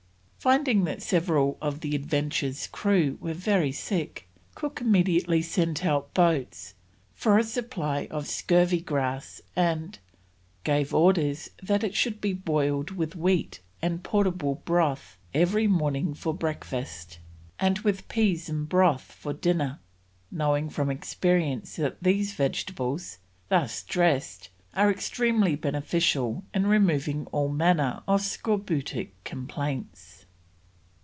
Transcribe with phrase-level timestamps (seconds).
[0.43, 6.73] Finding that several of the Adventure's crew were very sick, Cook immediately sent out boats
[7.13, 9.99] for a supply of scurvy grass, and:
[10.63, 16.33] "gave orders that it should be boiled with wheat and portable broth every morning for
[16.33, 17.19] breakfast,
[17.59, 19.79] and with peas and broth for dinner,
[20.31, 28.01] knowing from experience that these vegetables, thus dressed, are extremely beneficial in removing all manner
[28.07, 30.17] of scorbutic complaints."